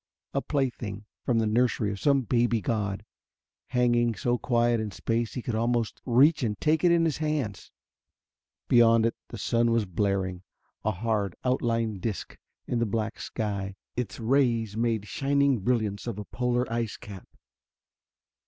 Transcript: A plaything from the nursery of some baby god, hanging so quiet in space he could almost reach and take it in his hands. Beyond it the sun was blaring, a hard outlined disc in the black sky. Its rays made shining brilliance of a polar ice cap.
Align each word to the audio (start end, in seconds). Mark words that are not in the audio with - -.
A 0.33 0.41
plaything 0.41 1.05
from 1.23 1.37
the 1.37 1.45
nursery 1.45 1.91
of 1.91 1.99
some 1.99 2.23
baby 2.23 2.59
god, 2.59 3.05
hanging 3.67 4.15
so 4.15 4.35
quiet 4.39 4.79
in 4.79 4.89
space 4.89 5.35
he 5.35 5.43
could 5.43 5.53
almost 5.53 6.01
reach 6.07 6.41
and 6.41 6.59
take 6.59 6.83
it 6.83 6.91
in 6.91 7.05
his 7.05 7.17
hands. 7.19 7.71
Beyond 8.67 9.05
it 9.05 9.15
the 9.27 9.37
sun 9.37 9.69
was 9.69 9.85
blaring, 9.85 10.41
a 10.83 10.89
hard 10.89 11.35
outlined 11.45 12.01
disc 12.01 12.35
in 12.65 12.79
the 12.79 12.87
black 12.87 13.19
sky. 13.19 13.75
Its 13.95 14.19
rays 14.19 14.75
made 14.75 15.07
shining 15.07 15.59
brilliance 15.59 16.07
of 16.07 16.17
a 16.17 16.25
polar 16.25 16.65
ice 16.73 16.97
cap. 16.97 17.27